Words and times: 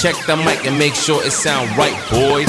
Check 0.00 0.16
the 0.26 0.34
mic 0.34 0.64
and 0.64 0.78
make 0.78 0.94
sure 0.94 1.22
it 1.22 1.30
sound 1.30 1.76
right, 1.76 1.92
boys. 2.10 2.46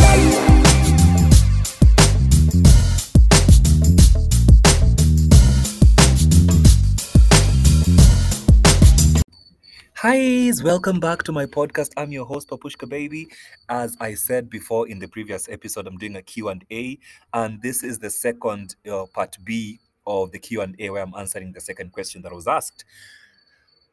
Hi, 9.95 10.53
welcome 10.63 11.01
back 11.01 11.23
to 11.23 11.33
my 11.33 11.45
podcast. 11.45 11.91
I'm 11.97 12.13
your 12.13 12.23
host 12.23 12.47
Papushka 12.47 12.87
Baby. 12.87 13.27
As 13.67 13.97
I 13.99 14.13
said 14.13 14.49
before 14.49 14.87
in 14.87 14.99
the 14.99 15.09
previous 15.09 15.49
episode, 15.49 15.87
I'm 15.87 15.97
doing 15.97 16.15
a 16.15 16.21
Q&A 16.21 16.99
and 17.33 17.61
this 17.61 17.83
is 17.83 17.99
the 17.99 18.09
second 18.09 18.77
uh, 18.89 19.07
part 19.13 19.35
B 19.43 19.81
of 20.07 20.31
the 20.31 20.39
Q&A 20.39 20.89
where 20.89 21.03
I'm 21.03 21.13
answering 21.17 21.51
the 21.51 21.59
second 21.59 21.91
question 21.91 22.21
that 22.21 22.31
was 22.31 22.47
asked. 22.47 22.85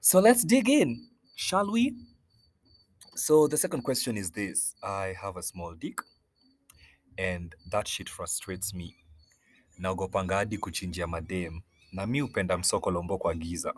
So 0.01 0.21
let's 0.21 0.45
dig 0.45 0.69
in, 0.69 1.09
shall 1.35 1.69
we? 1.73 1.97
So 3.19 3.49
the 3.49 3.57
second 3.57 3.83
question 3.83 4.17
is 4.17 4.31
this. 4.31 4.77
I 4.81 5.13
have 5.21 5.37
a 5.37 5.43
small 5.43 5.75
dick 5.75 5.99
and 7.19 7.53
that 7.73 7.89
shit 7.89 8.09
frustrates 8.09 8.73
me. 8.73 8.95
Naogopanga 9.81 10.35
hadi 10.37 10.59
kuchinjia 10.59 11.07
madem 11.07 11.61
na 11.93 12.07
mi 12.07 12.23
upenda 12.23 12.59
msoko 12.59 12.91
lombo 12.91 13.19
kwa 13.19 13.35
giza. 13.35 13.75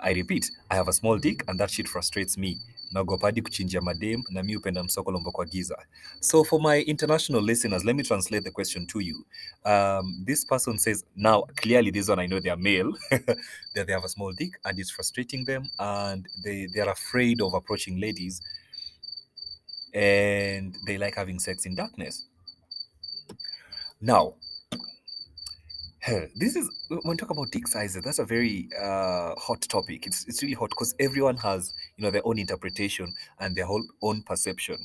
I 0.00 0.14
repeat, 0.14 0.52
I 0.68 0.76
have 0.76 0.90
a 0.90 0.92
small 0.92 1.18
dick 1.18 1.44
and 1.48 1.58
that 1.58 1.70
shit 1.70 1.88
frustrates 1.88 2.36
me. 2.36 2.60
Naogopa 2.90 3.26
hadi 3.26 3.42
kuchinjia 3.42 3.80
madem 3.80 4.22
na 4.30 4.42
mi 4.42 4.56
upenda 4.56 4.84
msoko 4.84 5.10
lombo 5.10 5.32
kwa 5.32 5.46
giza. 5.46 5.86
So 6.20 6.44
for 6.44 6.60
my 6.60 6.80
international 6.80 7.42
listeners, 7.42 7.84
let 7.84 7.96
me 7.96 8.02
translate 8.02 8.44
the 8.44 8.50
question 8.50 8.86
to 8.86 9.00
you. 9.00 9.26
Um, 9.64 10.24
this 10.26 10.44
person 10.44 10.78
says, 10.78 11.04
now 11.16 11.42
clearly 11.56 11.90
this 11.90 12.08
one 12.08 12.18
I 12.18 12.26
know 12.26 12.40
they 12.40 12.50
are 12.50 12.60
male, 12.60 12.92
that 13.74 13.86
they 13.86 13.92
have 13.92 14.04
a 14.04 14.08
small 14.08 14.32
dick 14.32 14.58
and 14.64 14.78
it's 14.78 14.90
frustrating 14.90 15.44
them 15.44 15.70
and 15.78 16.26
they, 16.44 16.66
they 16.74 16.80
are 16.80 16.90
afraid 16.90 17.40
of 17.40 17.54
approaching 17.54 18.00
ladies 18.00 18.40
and 19.94 20.76
they 20.86 20.98
like 20.98 21.14
having 21.14 21.38
sex 21.38 21.66
in 21.66 21.74
darkness. 21.74 22.26
Now, 24.00 24.34
this 26.36 26.56
is 26.56 26.68
when 26.88 27.00
we 27.04 27.16
talk 27.16 27.30
about 27.30 27.50
dick 27.50 27.68
sizes. 27.68 28.02
That's 28.02 28.18
a 28.18 28.24
very 28.24 28.68
uh, 28.80 29.34
hot 29.36 29.60
topic. 29.62 30.06
It's 30.06 30.26
it's 30.26 30.42
really 30.42 30.54
hot 30.54 30.70
because 30.70 30.94
everyone 30.98 31.36
has 31.38 31.74
you 32.00 32.06
know 32.06 32.10
their 32.10 32.26
own 32.26 32.38
interpretation 32.38 33.12
and 33.40 33.54
their 33.54 33.66
whole 33.66 33.84
own 34.02 34.22
perception. 34.22 34.78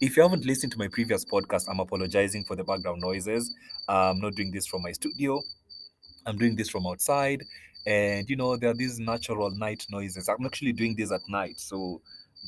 If 0.00 0.16
you 0.16 0.22
haven't 0.22 0.44
listened 0.44 0.72
to 0.72 0.78
my 0.78 0.88
previous 0.88 1.24
podcast, 1.24 1.68
I'm 1.68 1.80
apologizing 1.80 2.44
for 2.44 2.54
the 2.54 2.62
background 2.62 3.00
noises. 3.00 3.52
I'm 3.88 4.20
not 4.20 4.34
doing 4.36 4.52
this 4.52 4.66
from 4.66 4.82
my 4.82 4.92
studio. 4.92 5.42
I'm 6.24 6.38
doing 6.38 6.54
this 6.54 6.68
from 6.68 6.86
outside, 6.86 7.42
and 7.86 8.30
you 8.30 8.36
know 8.36 8.56
there 8.56 8.70
are 8.70 8.74
these 8.74 9.00
natural 9.00 9.50
night 9.50 9.84
noises. 9.90 10.28
I'm 10.28 10.46
actually 10.46 10.72
doing 10.72 10.94
this 10.94 11.10
at 11.10 11.22
night, 11.28 11.58
so 11.58 12.00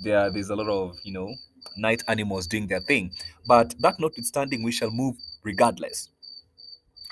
there 0.04 0.30
there's 0.30 0.50
a 0.50 0.56
lot 0.56 0.68
of 0.68 0.96
you 1.02 1.12
know 1.12 1.34
night 1.76 2.04
animals 2.06 2.46
doing 2.46 2.68
their 2.68 2.80
thing. 2.80 3.10
But 3.46 3.74
that 3.80 3.98
notwithstanding, 3.98 4.62
we 4.62 4.70
shall 4.70 4.90
move 4.90 5.16
regardless. 5.42 6.10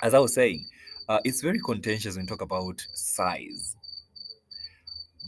As 0.02 0.14
I 0.14 0.20
was 0.20 0.34
saying, 0.34 0.66
uh, 1.08 1.18
it's 1.24 1.40
very 1.40 1.58
contentious 1.58 2.16
when 2.16 2.26
we 2.26 2.28
talk 2.28 2.42
about 2.42 2.86
size. 2.94 3.76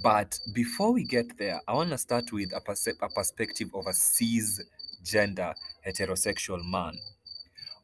But 0.03 0.39
before 0.53 0.93
we 0.93 1.05
get 1.05 1.37
there, 1.39 1.61
I 1.67 1.75
want 1.75 1.91
to 1.91 1.99
start 1.99 2.33
with 2.33 2.53
a, 2.55 2.61
perce- 2.61 2.97
a 3.01 3.09
perspective 3.09 3.71
of 3.75 3.87
a 3.87 3.91
cisgender 3.91 5.55
heterosexual 5.87 6.65
man. 6.65 6.97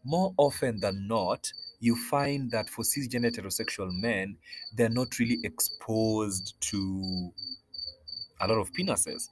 More 0.05 0.33
often 0.37 0.81
than 0.81 1.09
not, 1.09 1.51
you 1.81 1.97
find 1.97 2.51
that 2.51 2.69
for 2.69 2.85
cisgender 2.85 3.31
heterosexual 3.35 3.91
men, 3.93 4.37
they're 4.77 4.89
not 4.89 5.19
really 5.19 5.39
exposed 5.43 6.55
to 6.61 7.33
a 8.41 8.47
lot 8.47 8.59
of 8.59 8.73
penises. 8.73 9.29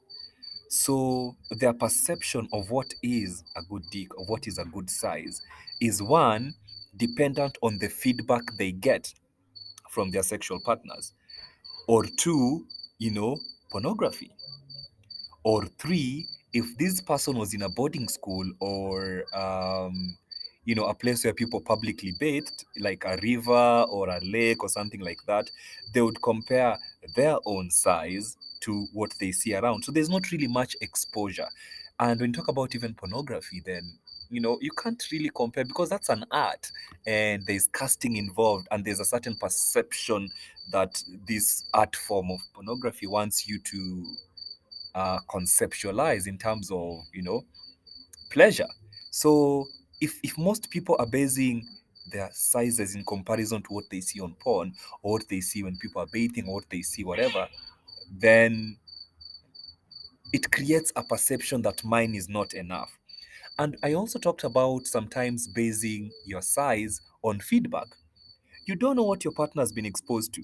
So 0.69 1.37
their 1.51 1.75
perception 1.75 2.49
of 2.53 2.71
what 2.71 2.93
is 3.03 3.45
a 3.57 3.63
good 3.63 3.83
dick, 3.93 4.09
of 4.19 4.29
what 4.29 4.47
is 4.47 4.59
a 4.59 4.65
good 4.65 4.89
size, 4.89 5.43
is 5.81 6.03
one 6.03 6.55
dependent 6.97 7.59
on 7.63 7.79
the 7.79 7.89
feedback 7.89 8.43
they 8.59 8.73
get 8.73 9.13
from 9.91 10.11
their 10.11 10.23
sexual 10.23 10.61
partners, 10.61 11.13
or 11.89 12.05
two, 12.05 12.67
you 12.99 13.11
know, 13.11 13.39
pornography, 13.71 14.31
or 15.45 15.67
three, 15.79 16.27
if 16.53 16.77
this 16.79 17.01
person 17.01 17.37
was 17.37 17.55
in 17.55 17.63
a 17.63 17.69
boarding 17.69 18.09
school 18.09 18.45
or 18.61 19.25
um, 19.35 20.17
you 20.65 20.75
know 20.75 20.85
a 20.85 20.95
place 20.95 21.25
where 21.25 21.35
people 21.35 21.61
publicly 21.61 22.13
bathed, 22.21 22.65
like 22.79 23.05
a 23.05 23.17
river 23.23 23.85
or 23.91 24.09
a 24.09 24.21
lake 24.21 24.63
or 24.63 24.69
something 24.69 25.01
like 25.01 25.19
that, 25.27 25.51
they 25.95 26.01
would 26.01 26.21
compare 26.23 26.79
their 27.17 27.37
own 27.47 27.71
size 27.71 28.37
to 28.61 28.87
what 28.93 29.13
they 29.19 29.33
see 29.33 29.55
around. 29.55 29.85
So 29.85 29.91
there's 29.93 30.11
not 30.11 30.31
really 30.31 30.47
much 30.47 30.77
exposure. 30.81 31.49
And 31.99 32.21
when 32.21 32.31
you 32.31 32.37
talk 32.37 32.49
about 32.49 32.75
even 32.75 32.95
pornography, 32.95 33.63
then 33.65 33.83
you 34.33 34.41
know 34.41 34.59
you 34.61 34.71
can't 34.71 35.05
really 35.13 35.31
compare 35.35 35.65
because 35.65 35.91
that's 35.91 36.09
an 36.09 36.25
art 36.31 36.71
and 37.07 37.45
there's 37.47 37.69
casting 37.69 38.17
involved 38.17 38.67
and 38.71 38.85
there's 38.85 38.99
a 38.99 39.05
certain 39.05 39.37
perception 39.37 40.29
that 40.73 41.03
this 41.29 41.65
art 41.75 41.95
form 41.95 42.31
of 42.31 42.41
pornography 42.55 43.07
wants 43.07 43.47
you 43.47 43.59
to 43.61 44.05
uh, 44.95 45.19
conceptualize 45.29 46.27
in 46.27 46.39
terms 46.39 46.71
of 46.71 47.01
you 47.13 47.23
know 47.23 47.45
pleasure. 48.31 48.69
So 49.11 49.67
if 50.01 50.19
if 50.23 50.37
most 50.39 50.71
people 50.71 50.97
are 50.99 51.07
basing 51.07 51.67
their 52.11 52.31
sizes 52.33 52.95
in 52.95 53.05
comparison 53.05 53.63
to 53.63 53.69
what 53.75 53.85
they 53.91 54.01
see 54.01 54.21
on 54.21 54.35
porn 54.41 54.73
or 55.03 55.13
what 55.13 55.29
they 55.29 55.41
see 55.41 55.63
when 55.63 55.77
people 55.77 56.03
are 56.03 56.09
bathing 56.13 56.49
or 56.49 56.55
what 56.55 56.65
they 56.69 56.83
see 56.83 57.05
whatever 57.05 57.47
then 58.19 58.77
it 60.33 60.51
creates 60.51 60.93
a 60.97 61.03
perception 61.05 61.63
that 61.63 61.83
mine 61.85 62.15
is 62.15 62.29
not 62.29 62.55
enough 62.55 62.99
and 63.59 63.77
I 63.83 63.95
also 63.95 64.19
talked 64.19 64.45
about 64.45 64.87
sometimes 64.87 65.47
basing 65.49 66.11
your 66.25 66.43
size 66.43 67.01
on 67.23 67.41
feedback. 67.41 67.89
You 68.67 68.77
don't 68.77 68.97
know 68.97 69.03
what 69.03 69.25
your 69.25 69.33
partner 69.33 69.63
has 69.63 69.73
been 69.73 69.87
exposed 69.87 70.33
to. 70.35 70.43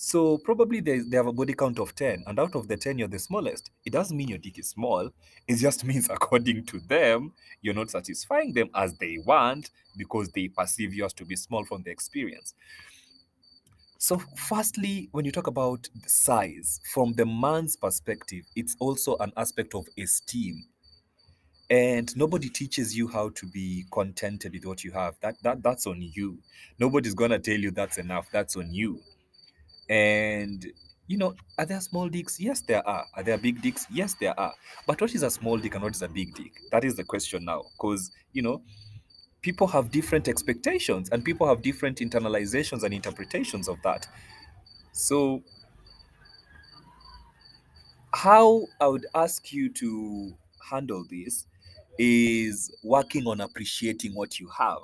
So 0.00 0.38
probably 0.38 0.80
they, 0.80 1.00
they 1.00 1.16
have 1.16 1.26
a 1.26 1.32
body 1.32 1.54
count 1.54 1.80
of 1.80 1.94
10, 1.96 2.22
and 2.28 2.38
out 2.38 2.54
of 2.54 2.68
the 2.68 2.76
10, 2.76 2.98
you're 2.98 3.08
the 3.08 3.18
smallest. 3.18 3.72
It 3.84 3.92
doesn't 3.92 4.16
mean 4.16 4.28
your 4.28 4.38
dick 4.38 4.56
is 4.58 4.68
small. 4.68 5.10
It 5.48 5.56
just 5.56 5.84
means, 5.86 6.08
according 6.08 6.66
to 6.66 6.78
them, 6.78 7.32
you're 7.62 7.74
not 7.74 7.90
satisfying 7.90 8.52
them 8.52 8.70
as 8.76 8.96
they 8.98 9.18
want 9.18 9.70
because 9.96 10.30
they 10.30 10.48
perceive 10.48 10.94
yours 10.94 11.12
to 11.14 11.24
be 11.24 11.34
small 11.34 11.64
from 11.64 11.82
the 11.82 11.90
experience. 11.90 12.54
So, 13.98 14.22
firstly, 14.36 15.08
when 15.10 15.24
you 15.24 15.32
talk 15.32 15.48
about 15.48 15.88
the 16.00 16.08
size, 16.08 16.80
from 16.94 17.14
the 17.14 17.26
man's 17.26 17.74
perspective, 17.74 18.44
it's 18.54 18.76
also 18.78 19.16
an 19.16 19.32
aspect 19.36 19.74
of 19.74 19.88
esteem 19.98 20.64
and 21.70 22.16
nobody 22.16 22.48
teaches 22.48 22.96
you 22.96 23.08
how 23.08 23.28
to 23.30 23.46
be 23.46 23.84
contented 23.92 24.52
with 24.54 24.64
what 24.64 24.84
you 24.84 24.90
have. 24.92 25.16
That 25.20 25.36
that 25.42 25.62
that's 25.62 25.86
on 25.86 26.00
you. 26.00 26.38
Nobody's 26.78 27.14
gonna 27.14 27.38
tell 27.38 27.58
you 27.58 27.70
that's 27.70 27.98
enough. 27.98 28.28
That's 28.32 28.56
on 28.56 28.72
you. 28.72 29.00
And 29.88 30.66
you 31.06 31.18
know 31.18 31.34
are 31.58 31.66
there 31.66 31.80
small 31.80 32.08
dicks? 32.08 32.40
Yes 32.40 32.60
there 32.62 32.86
are. 32.86 33.06
Are 33.14 33.22
there 33.22 33.38
big 33.38 33.60
dicks? 33.60 33.86
Yes 33.90 34.14
there 34.14 34.38
are. 34.38 34.54
But 34.86 35.00
what 35.00 35.14
is 35.14 35.22
a 35.22 35.30
small 35.30 35.58
dick 35.58 35.74
and 35.74 35.82
what 35.84 35.94
is 35.94 36.02
a 36.02 36.08
big 36.08 36.34
dick? 36.34 36.52
That 36.70 36.84
is 36.84 36.96
the 36.96 37.04
question 37.04 37.44
now 37.44 37.64
because 37.76 38.10
you 38.32 38.42
know 38.42 38.62
people 39.42 39.66
have 39.66 39.90
different 39.90 40.26
expectations 40.26 41.10
and 41.10 41.24
people 41.24 41.46
have 41.46 41.62
different 41.62 41.98
internalizations 41.98 42.82
and 42.82 42.94
interpretations 42.94 43.68
of 43.68 43.80
that. 43.82 44.06
So 44.92 45.42
how 48.12 48.66
i 48.80 48.86
would 48.86 49.06
ask 49.14 49.52
you 49.52 49.68
to 49.68 50.32
handle 50.70 51.04
this 51.10 51.46
is 51.98 52.70
working 52.82 53.26
on 53.26 53.40
appreciating 53.40 54.14
what 54.14 54.38
you 54.38 54.48
have 54.56 54.78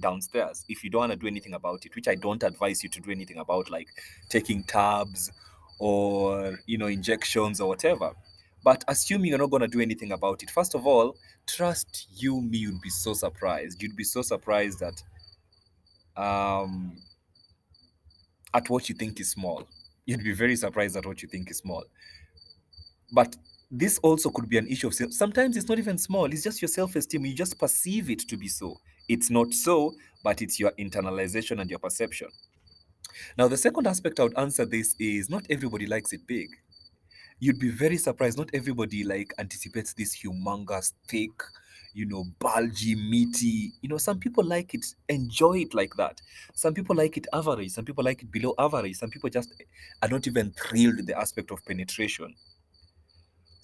downstairs. 0.00 0.64
If 0.68 0.84
you 0.84 0.90
don't 0.90 1.00
want 1.00 1.12
to 1.12 1.18
do 1.18 1.26
anything 1.26 1.54
about 1.54 1.86
it 1.86 1.94
which 1.94 2.08
i 2.08 2.14
don't 2.14 2.42
advise 2.42 2.82
you 2.82 2.90
to 2.90 3.00
do 3.00 3.10
anything 3.10 3.38
about 3.38 3.70
like 3.70 3.88
taking 4.28 4.62
tabs 4.64 5.30
or 5.78 6.58
you 6.66 6.78
know 6.78 6.86
injections 6.86 7.60
or 7.60 7.68
whatever. 7.68 8.12
But 8.64 8.84
assuming 8.88 9.30
you're 9.30 9.38
not 9.38 9.50
going 9.50 9.62
to 9.62 9.68
do 9.68 9.80
anything 9.80 10.12
about 10.12 10.42
it 10.42 10.50
first 10.50 10.74
of 10.74 10.86
all 10.86 11.16
trust 11.46 12.08
you 12.16 12.40
me 12.40 12.58
you'd 12.58 12.80
be 12.80 12.90
so 12.90 13.14
surprised. 13.14 13.82
You'd 13.82 13.96
be 13.96 14.04
so 14.04 14.22
surprised 14.22 14.80
that 14.80 15.02
um 16.20 16.96
at 18.54 18.68
what 18.70 18.88
you 18.88 18.94
think 18.94 19.20
is 19.20 19.30
small. 19.30 19.68
You'd 20.06 20.24
be 20.24 20.32
very 20.32 20.56
surprised 20.56 20.96
at 20.96 21.06
what 21.06 21.22
you 21.22 21.28
think 21.28 21.50
is 21.50 21.58
small. 21.58 21.84
But 23.12 23.36
this 23.70 23.98
also 23.98 24.30
could 24.30 24.48
be 24.48 24.58
an 24.58 24.66
issue 24.68 24.86
of 24.86 24.94
self. 24.94 25.12
Sometimes 25.12 25.56
it's 25.56 25.68
not 25.68 25.78
even 25.78 25.98
small, 25.98 26.26
it's 26.26 26.42
just 26.42 26.62
your 26.62 26.68
self 26.68 26.94
esteem. 26.96 27.26
You 27.26 27.34
just 27.34 27.58
perceive 27.58 28.10
it 28.10 28.20
to 28.28 28.36
be 28.36 28.48
so. 28.48 28.80
It's 29.08 29.30
not 29.30 29.52
so, 29.52 29.94
but 30.22 30.42
it's 30.42 30.58
your 30.58 30.72
internalization 30.72 31.60
and 31.60 31.70
your 31.70 31.78
perception. 31.78 32.28
Now, 33.38 33.48
the 33.48 33.56
second 33.56 33.86
aspect 33.86 34.20
I 34.20 34.24
would 34.24 34.38
answer 34.38 34.64
this 34.64 34.94
is 34.98 35.30
not 35.30 35.46
everybody 35.50 35.86
likes 35.86 36.12
it 36.12 36.26
big. 36.26 36.48
You'd 37.38 37.58
be 37.58 37.70
very 37.70 37.96
surprised. 37.96 38.38
Not 38.38 38.50
everybody 38.54 39.04
like 39.04 39.32
anticipates 39.38 39.92
this 39.92 40.16
humongous, 40.16 40.92
thick, 41.08 41.30
you 41.92 42.06
know, 42.06 42.24
bulgy, 42.38 42.94
meaty. 42.94 43.72
You 43.82 43.88
know, 43.88 43.98
some 43.98 44.18
people 44.18 44.44
like 44.44 44.74
it, 44.74 44.86
enjoy 45.08 45.60
it 45.60 45.74
like 45.74 45.94
that. 45.96 46.20
Some 46.54 46.74
people 46.74 46.96
like 46.96 47.16
it 47.16 47.26
average. 47.32 47.70
Some 47.70 47.84
people 47.84 48.04
like 48.04 48.22
it 48.22 48.30
below 48.30 48.54
average. 48.58 48.96
Some 48.96 49.10
people 49.10 49.30
just 49.30 49.52
are 50.02 50.08
not 50.08 50.26
even 50.26 50.52
thrilled 50.52 50.96
with 50.96 51.06
the 51.06 51.18
aspect 51.18 51.50
of 51.50 51.64
penetration. 51.64 52.34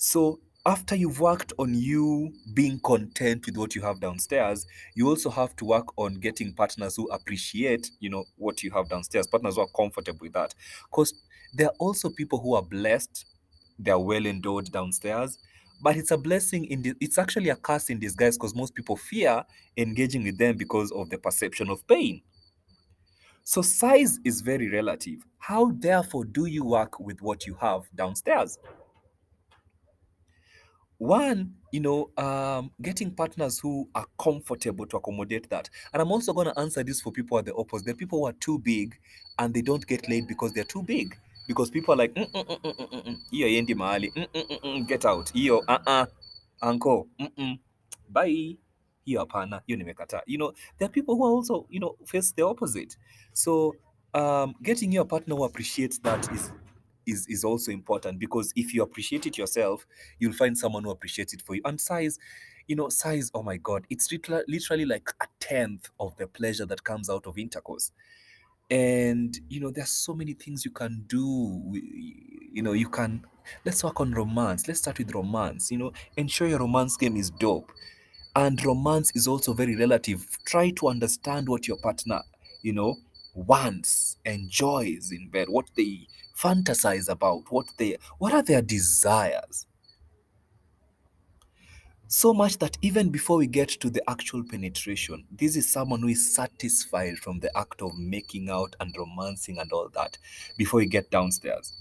So 0.04 0.40
after 0.66 0.96
you've 0.96 1.20
worked 1.20 1.52
on 1.60 1.74
you 1.74 2.32
being 2.54 2.80
content 2.80 3.46
with 3.46 3.56
what 3.56 3.76
you 3.76 3.82
have 3.82 4.00
downstairs 4.00 4.66
you 4.96 5.08
also 5.08 5.30
have 5.30 5.54
to 5.56 5.64
work 5.64 5.86
on 5.96 6.14
getting 6.14 6.52
partners 6.54 6.96
who 6.96 7.08
appreciate 7.10 7.88
you 8.00 8.10
know 8.10 8.24
what 8.36 8.64
you 8.64 8.72
have 8.72 8.88
downstairs 8.88 9.28
partners 9.28 9.54
who 9.54 9.60
are 9.60 9.68
comfortable 9.76 10.18
with 10.20 10.32
that. 10.32 10.56
Because 10.90 11.14
there 11.54 11.68
are 11.68 11.74
also 11.78 12.10
people 12.10 12.40
who 12.40 12.56
are 12.56 12.62
blessed 12.62 13.26
they 13.78 13.92
are 13.92 14.02
well 14.02 14.26
endowed 14.26 14.72
downstairs 14.72 15.38
but 15.80 15.96
it's 15.96 16.10
a 16.10 16.18
blessing 16.18 16.64
in 16.64 16.96
it's 17.00 17.16
actually 17.16 17.50
a 17.50 17.56
curse 17.56 17.88
in 17.88 18.00
disguise 18.00 18.36
because 18.36 18.56
most 18.56 18.74
people 18.74 18.96
fear 18.96 19.44
engaging 19.76 20.24
with 20.24 20.36
them 20.36 20.56
because 20.56 20.90
of 20.90 21.10
the 21.10 21.18
perception 21.18 21.70
of 21.70 21.86
pain. 21.86 22.20
So 23.44 23.62
size 23.62 24.18
is 24.24 24.40
very 24.40 24.68
relative. 24.68 25.24
How 25.38 25.70
therefore 25.76 26.24
do 26.24 26.46
you 26.46 26.64
work 26.64 26.98
with 26.98 27.22
what 27.22 27.46
you 27.46 27.54
have 27.60 27.82
downstairs 27.94 28.58
one 31.02 31.52
you 31.72 31.80
know 31.80 32.10
um, 32.16 32.70
getting 32.80 33.10
partners 33.10 33.58
who 33.58 33.88
are 33.94 34.06
comfortable 34.18 34.86
to 34.86 34.96
accommodate 34.96 35.48
that. 35.50 35.68
And 35.92 36.00
i'm 36.00 36.12
also 36.12 36.32
going 36.32 36.46
to 36.46 36.58
answer 36.58 36.84
this 36.84 37.00
for 37.00 37.10
people 37.10 37.38
at 37.38 37.44
the 37.46 37.54
opposite. 37.54 37.86
The 37.86 37.94
people 37.94 38.20
who 38.20 38.26
are 38.26 38.34
too 38.34 38.58
big 38.58 38.96
and 39.38 39.52
they 39.52 39.62
don't 39.62 39.84
get 39.86 40.08
laid 40.08 40.28
because 40.28 40.52
they're 40.52 40.64
too 40.64 40.82
big. 40.82 41.16
Because 41.48 41.70
people 41.70 41.94
are 41.94 41.96
like 41.96 42.14
"Mm, 42.14 42.30
mm, 42.32 42.46
mm, 42.46 43.16
mm, 44.32 44.60
mm. 44.62 44.88
get 44.88 45.04
out. 45.04 45.32
Hiyo 45.32 45.62
uh-uh. 45.66 46.06
uncle. 46.62 47.08
Mm-mm. 47.18 47.58
bye. 48.08 48.56
Hiyo 49.04 49.20
hapana. 49.20 49.62
Hiyo 49.66 49.78
nimekataa. 49.78 50.22
You 50.26 50.38
know 50.38 50.52
there 50.78 50.86
are 50.86 50.92
people 50.92 51.16
who 51.16 51.26
are 51.26 51.32
also 51.34 51.66
you 51.68 51.80
know 51.80 51.96
face 52.04 52.32
the 52.36 52.42
opposite. 52.42 52.96
So 53.32 53.74
um, 54.14 54.54
getting 54.62 54.92
your 54.92 55.04
partner 55.04 55.34
who 55.34 55.44
appreciates 55.44 55.98
that 56.02 56.30
is 56.32 56.52
is 57.06 57.26
is 57.28 57.44
also 57.44 57.72
important 57.72 58.18
because 58.18 58.52
if 58.56 58.74
you 58.74 58.82
appreciate 58.82 59.26
it 59.26 59.36
yourself 59.38 59.86
you'll 60.18 60.32
find 60.32 60.56
someone 60.56 60.84
who 60.84 60.90
appreciates 60.90 61.32
it 61.34 61.42
for 61.42 61.54
you. 61.54 61.62
And 61.64 61.80
size 61.80 62.18
you 62.68 62.76
know 62.76 62.88
size 62.88 63.30
oh 63.34 63.42
my 63.42 63.56
god 63.56 63.84
it's 63.90 64.10
literally, 64.12 64.84
like 64.84 65.10
a 65.20 65.26
tenth 65.40 65.90
of 65.98 66.16
the 66.16 66.26
pleasure 66.26 66.66
that 66.66 66.84
comes 66.84 67.10
out 67.10 67.26
of 67.26 67.38
intercourse. 67.38 67.92
And 68.70 69.38
you 69.48 69.60
know 69.60 69.70
there's 69.70 69.90
so 69.90 70.14
many 70.14 70.32
things 70.34 70.64
you 70.64 70.70
can 70.70 71.04
do 71.06 71.62
you 72.52 72.62
know 72.62 72.72
you 72.72 72.88
can 72.88 73.24
let's 73.64 73.82
work 73.82 74.00
on 74.00 74.12
romance. 74.12 74.68
Let's 74.68 74.80
start 74.80 74.98
with 74.98 75.14
romance 75.14 75.70
you 75.70 75.78
know 75.78 75.92
ensure 76.16 76.48
your 76.48 76.60
romance 76.60 76.96
game 76.96 77.16
is 77.16 77.30
dope. 77.30 77.72
And 78.34 78.64
romance 78.64 79.12
is 79.14 79.28
also 79.28 79.52
very 79.52 79.76
relative. 79.76 80.38
Try 80.46 80.70
to 80.70 80.88
understand 80.88 81.48
what 81.48 81.68
your 81.68 81.76
partner 81.78 82.22
you 82.62 82.72
know 82.72 82.96
wants 83.34 84.18
enjoys 84.24 85.10
in 85.10 85.28
bed 85.28 85.48
what 85.48 85.66
they 85.76 86.06
fantasize 86.42 87.08
about 87.08 87.42
what 87.50 87.66
they 87.76 87.96
what 88.18 88.32
are 88.32 88.42
their 88.42 88.62
desires. 88.62 89.66
So 92.08 92.34
much 92.34 92.58
that 92.58 92.76
even 92.82 93.08
before 93.08 93.38
we 93.38 93.46
get 93.46 93.68
to 93.68 93.88
the 93.88 94.02
actual 94.10 94.44
penetration 94.44 95.24
this 95.30 95.56
is 95.56 95.72
someone 95.72 96.00
who 96.00 96.08
is 96.08 96.34
satisfied 96.34 97.16
from 97.18 97.40
the 97.40 97.56
act 97.56 97.80
of 97.80 97.96
making 97.98 98.50
out 98.50 98.76
and 98.80 98.94
romancing 98.98 99.58
and 99.58 99.72
all 99.72 99.88
that 99.94 100.18
before 100.58 100.78
we 100.78 100.86
get 100.86 101.10
downstairs. 101.10 101.72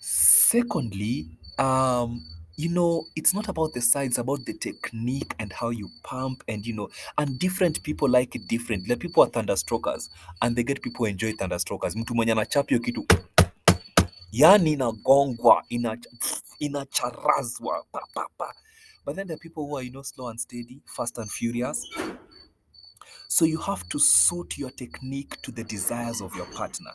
Secondly 0.00 1.26
um 1.58 2.24
you 2.56 2.68
know 2.70 3.06
it's 3.14 3.34
not 3.34 3.48
about 3.48 3.72
the 3.74 3.80
size 3.80 4.18
about 4.20 4.44
the 4.44 4.52
technique 4.54 5.34
and 5.38 5.52
how 5.52 5.70
you 5.72 5.90
pump 6.02 6.42
and 6.48 6.66
you 6.66 6.74
know 6.74 6.88
and 7.18 7.38
different 7.38 7.82
people 7.82 8.08
like 8.08 8.34
it 8.38 8.48
different. 8.48 8.88
Like 8.88 8.98
people 9.00 9.22
are 9.22 9.30
thunderstrokers 9.30 10.08
and 10.42 10.56
they 10.56 10.62
get 10.64 10.82
people 10.82 11.06
enjoy 11.06 11.32
thunderstrokers. 11.32 11.96
Mtu 11.96 12.14
mwenye 12.14 12.32
anachapa 12.32 12.68
hiyo 12.68 12.80
kitu 12.80 13.06
yani 14.32 14.72
inagongwa 14.72 15.64
inacha- 15.70 16.40
inacharazwa 16.58 17.84
pa, 17.92 18.00
pa, 18.14 18.28
pa. 18.38 18.54
but 19.04 19.14
then 19.16 19.30
are 19.30 19.36
people 19.38 19.60
who 19.62 19.76
are 19.78 19.86
you 19.86 19.90
know 19.92 20.02
slow 20.02 20.28
and 20.28 20.38
steady 20.38 20.80
fast 20.84 21.18
and 21.18 21.30
furious. 21.30 21.82
So 23.28 23.44
you 23.44 23.58
have 23.60 23.84
to 23.88 23.98
suit 23.98 24.58
your 24.58 24.70
technique 24.76 25.36
to 25.42 25.52
the 25.52 25.64
desires 25.64 26.20
of 26.20 26.36
your 26.36 26.46
partner 26.50 26.92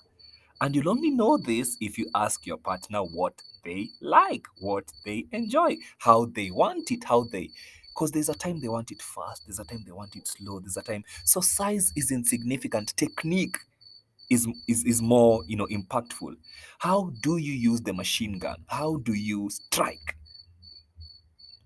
and 0.62 0.76
you'll 0.76 0.90
only 0.90 1.10
know 1.10 1.38
this 1.38 1.76
if 1.82 1.98
you 1.98 2.10
ask 2.16 2.46
your 2.46 2.58
partner 2.58 3.00
what 3.00 3.34
they 3.64 3.90
like 4.02 4.46
what 4.60 4.86
they 5.06 5.26
enjoy 5.32 5.76
how 6.00 6.26
they 6.26 6.50
want 6.52 6.92
it 6.92 7.04
how 7.04 7.24
they 7.32 7.50
because 7.94 8.12
there's 8.12 8.30
a 8.30 8.34
time 8.34 8.60
they 8.62 8.70
want 8.70 8.92
it 8.92 9.02
fast 9.02 9.44
there's 9.46 9.60
a 9.60 9.66
time 9.66 9.84
they 9.86 9.92
want 9.92 10.16
it 10.16 10.28
slow 10.28 10.60
there's 10.60 10.78
a 10.78 10.82
time 10.82 11.04
so 11.26 11.42
size 11.42 11.92
is 11.96 12.12
insignificant 12.12 12.96
technique 12.96 13.58
is, 14.30 14.48
is 14.70 14.86
is 14.86 15.02
more 15.02 15.44
you 15.46 15.58
know 15.58 15.68
impactful. 15.68 16.34
How 16.80 17.12
do 17.22 17.36
you 17.36 17.52
use 17.52 17.82
the 17.82 17.92
machine 17.92 18.40
gun? 18.40 18.64
How 18.68 18.96
do 19.04 19.12
you 19.12 19.50
strike? 19.50 20.16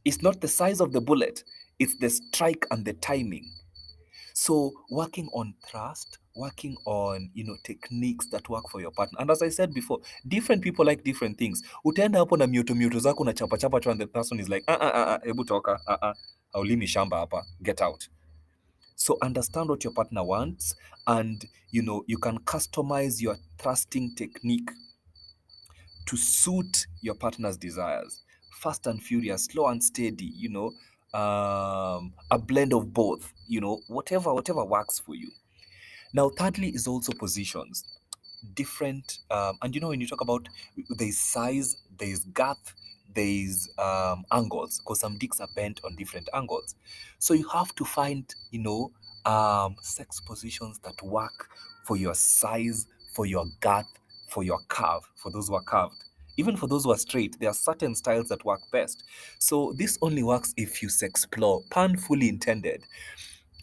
It's 0.03 0.24
not 0.24 0.41
the 0.41 0.48
size 0.48 0.81
of 0.81 0.91
the 0.91 1.00
bullet 1.00 1.44
it's 1.80 1.98
the 1.98 2.09
strike 2.09 2.65
and 2.71 2.86
the 2.86 2.94
timing. 2.94 3.51
So 4.33 4.71
working 4.89 5.30
on 5.33 5.56
thrust 5.68 6.19
working 6.36 6.78
on 6.86 7.30
you 7.34 7.44
know 7.44 7.56
techniques 7.64 8.28
that 8.28 8.48
work 8.50 8.70
for 8.70 8.82
your 8.82 8.92
partner. 8.92 9.20
And 9.22 9.32
as 9.32 9.42
i 9.42 9.50
said 9.50 9.74
before 9.74 10.00
different 10.28 10.62
people 10.62 10.86
like 10.86 11.04
different 11.04 11.38
things. 11.38 11.64
Utaenda 11.86 12.20
hapo 12.20 12.38
na 12.38 12.48
mioto 12.48 12.76
mioto 12.76 13.00
zako 13.00 13.26
na 13.26 13.34
chapa 13.34 13.58
chapa 13.58 13.80
tu 13.80 13.90
and 13.90 14.00
the 14.00 14.08
person 14.08 14.40
is 14.40 14.50
like 14.50 14.64
ah 14.68 14.78
ah 14.82 14.92
ah 14.94 15.16
ah, 15.16 15.20
hebu 15.26 15.46
toka. 15.46 15.80
Ah 15.88 15.98
ah 16.02 16.14
haulimi 16.54 16.88
shamba 16.88 17.18
hapa. 17.18 17.46
Get 17.64 17.82
out. 17.82 18.10
So 18.96 19.18
understand 19.22 19.70
what 19.70 19.84
your 19.84 19.94
partner 19.94 20.24
wants 20.24 20.76
and 21.08 21.46
you 21.72 21.82
know 21.82 22.04
you 22.08 22.18
can 22.18 22.38
customize 22.40 23.22
your 23.22 23.38
thrusting 23.58 24.16
technique 24.16 24.72
to 26.06 26.18
suit 26.18 26.88
your 27.02 27.16
partner's 27.16 27.58
desires. 27.58 28.24
Fast 28.52 28.88
and 28.88 29.02
furious 29.02 29.46
slow 29.46 29.68
and 29.68 29.84
steady 29.84 30.32
you 30.36 30.50
know 30.50 30.72
um 31.14 32.14
a 32.32 32.38
blend 32.38 32.74
of 32.74 32.94
both 32.94 33.34
you 33.48 33.62
know 33.62 33.80
whatever 33.88 34.34
whatever 34.34 34.66
works 34.66 35.00
for 35.00 35.16
you 35.16 35.30
now 36.15 36.29
thirdly 36.29 36.69
is 36.69 36.88
also 36.88 37.12
positions. 37.12 37.83
Different 38.53 39.19
um, 39.31 39.57
and 39.62 39.75
you 39.75 39.81
know 39.81 39.89
when 39.89 40.00
you 40.00 40.07
talk 40.07 40.21
about 40.21 40.47
there's 40.89 41.19
size 41.19 41.77
there's 41.97 42.23
girth 42.25 42.73
there's 43.13 43.69
um, 43.77 44.23
angles 44.31 44.79
because 44.79 45.00
some 45.00 45.17
dicks 45.17 45.39
are 45.41 45.47
bent 45.56 45.81
on 45.83 45.95
different 45.95 46.29
angles. 46.33 46.75
So 47.19 47.33
you 47.33 47.47
have 47.50 47.75
to 47.75 47.83
find 47.83 48.33
you 48.51 48.59
know 48.59 48.91
um, 49.29 49.75
sex 49.81 50.21
positions 50.21 50.79
that 50.79 51.01
work 51.03 51.50
for 51.83 51.97
your 51.97 52.15
size 52.15 52.88
for 53.13 53.25
your 53.25 53.45
girth 53.59 53.91
for 54.29 54.44
your 54.44 54.59
curve 54.69 55.03
for 55.15 55.31
those 55.31 55.50
who 55.50 55.56
are 55.56 55.63
curved. 55.63 56.01
Even 56.38 56.56
for 56.56 56.67
those 56.67 56.85
who 56.85 56.91
are 56.91 56.97
straight 56.97 57.38
there 57.41 57.50
are 57.50 57.53
certain 57.53 57.94
styles 57.94 58.29
that 58.29 58.45
work 58.45 58.62
best. 58.72 59.03
So 59.39 59.74
this 59.77 59.98
only 60.01 60.24
works 60.24 60.53
if 60.55 60.81
you 60.81 60.89
explore 61.01 61.62
pun 61.72 61.98
fully 61.98 62.29
intended. 62.29 62.84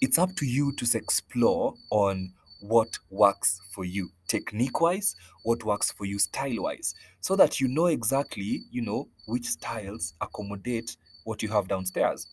It's 0.02 0.18
up 0.18 0.34
to 0.36 0.44
you 0.44 0.72
to 0.72 0.98
explore 0.98 1.74
on 1.90 2.32
what 2.62 2.98
works 3.10 3.60
for 3.74 3.84
you 3.84 4.08
technique 4.28 4.80
wise 4.80 5.14
what 5.42 5.62
works 5.64 5.90
for 5.90 6.04
you 6.04 6.18
style 6.18 6.62
wise 6.62 6.94
so 7.20 7.36
that 7.36 7.60
you 7.60 7.68
know 7.68 7.86
exactly 7.86 8.62
you 8.70 8.80
know 8.80 9.08
which 9.26 9.46
styles 9.46 10.14
accommodate 10.20 10.96
what 11.24 11.42
you 11.42 11.48
have 11.48 11.68
downstairs. 11.68 12.26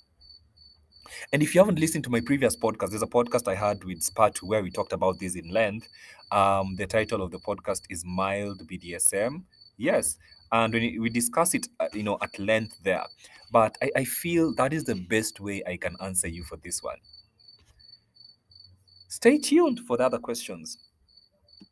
And 1.34 1.42
if 1.42 1.56
you 1.56 1.62
haven't 1.62 1.80
listened 1.80 2.04
to 2.04 2.10
my 2.10 2.22
previous 2.22 2.56
podcast 2.56 2.92
there's 2.92 3.02
a 3.02 3.08
podcast 3.08 3.48
i 3.48 3.56
had 3.56 3.84
with 3.84 4.00
spatu 4.02 4.44
where 4.44 4.62
we 4.62 4.70
talked 4.70 4.94
about 4.94 5.20
this 5.20 5.36
in 5.36 5.50
length. 5.50 5.88
Um 6.32 6.76
the 6.76 6.86
title 6.86 7.22
of 7.24 7.32
the 7.32 7.40
podcast 7.40 7.82
is 7.90 8.04
mild 8.06 8.68
bdsm 8.68 9.44
yes 9.78 10.18
and 10.52 10.74
we 10.74 11.10
discuss 11.10 11.54
it 11.54 11.68
uh, 11.80 11.88
you 11.94 12.04
know 12.04 12.18
at 12.22 12.38
length 12.38 12.78
there. 12.84 13.06
But 13.52 13.76
I, 13.82 13.90
I 13.98 14.04
feel 14.04 14.54
that 14.56 14.74
is 14.74 14.84
the 14.84 14.96
best 14.96 15.40
way 15.40 15.64
i 15.66 15.78
can 15.78 15.96
answer 16.02 16.28
you 16.28 16.44
for 16.44 16.58
this 16.58 16.84
one 16.84 16.98
Stay 19.10 19.40
tuned 19.40 19.80
for 19.82 19.98
the 19.98 20.06
other 20.06 20.20
questions. 20.20 20.78